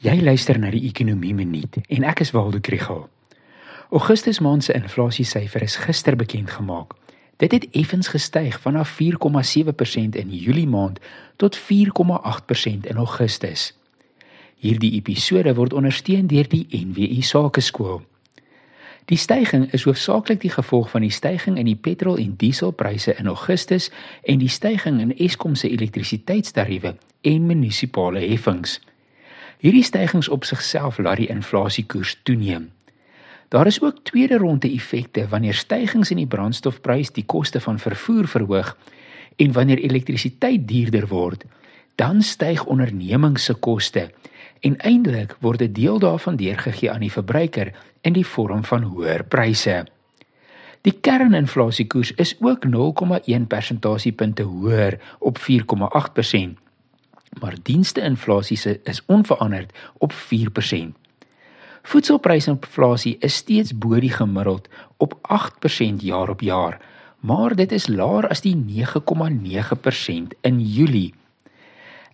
[0.00, 3.02] Jy luister na die Ekonomie Minuut en ek is Waldo Krugel.
[3.92, 6.94] Augustus maand se inflasiesyfer is gister bekend gemaak.
[7.36, 11.02] Dit het effens gestyg vanaf 4,7% in Julie maand
[11.36, 13.74] tot 4,8% in Augustus.
[14.56, 18.00] Hierdie episode word ondersteun deur die NWI Sakeskool.
[19.04, 23.28] Die stygings is hoofsaaklik die gevolg van die stygings in die petrol en dieselpryse in
[23.28, 23.92] Augustus
[24.24, 28.80] en die stygings in Eskom se elektrisiteitstariewe en munisipale heffings.
[29.60, 32.70] Hierdie stygings op sigself laat die inflasiekoers toeneem.
[33.52, 38.28] Daar is ook tweede ronde effekte wanneer stygings in die brandstofprys die koste van vervoer
[38.28, 38.76] verhoog
[39.36, 41.44] en wanneer elektrisiteit duurder word,
[41.94, 44.06] dan styg ondernemings se koste
[44.60, 49.24] en eindelik word 'n deel daarvan deurgegee aan die verbruiker in die vorm van hoër
[49.24, 49.86] pryse.
[50.80, 56.69] Die kerninflasiekoers is ook 0,1 persentasiepunte hoër op 4,8%
[57.38, 60.16] maar dienste-inflasie is onveranderd op 4%.
[61.82, 66.80] Voedselprysinflasie is steeds bo die gemiddeld op 8% jaar op jaar,
[67.20, 71.14] maar dit is laer as die 9,9% in Julie.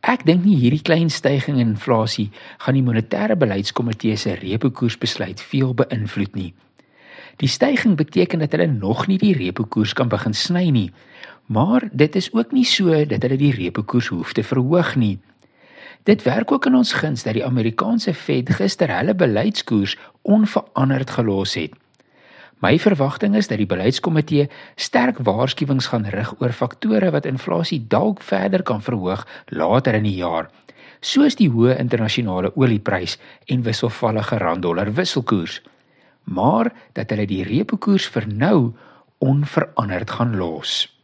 [0.06, 2.28] Ek dink nie hierdie klein stygings in inflasie
[2.62, 6.52] gaan die monetêre beleidskomitee se repo koersbesluit veel beïnvloed nie.
[7.42, 10.90] Die stygings beteken dat hulle nog nie die repo koers kan begin sny nie,
[11.46, 15.18] Maar dit is ook nie so dat hulle die repo koers hoef te verhoog nie.
[16.02, 21.54] Dit werk ook in ons guns dat die Amerikaanse Fed gister hulle beleidskoers onveranderd gelos
[21.54, 21.74] het.
[22.58, 28.22] My verwagting is dat die beleidskomitee sterk waarskuwings gaan rig oor faktore wat inflasie dalk
[28.22, 30.48] verder kan verhoog later in die jaar,
[31.00, 35.60] soos die hoë internasionale olieprys en wisselvallige rand-dollar wisselkoers.
[36.24, 38.72] Maar dat hulle die repo koers vir nou
[39.18, 40.95] onveranderd gaan los.